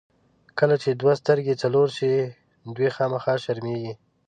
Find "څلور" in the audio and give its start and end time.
1.63-1.87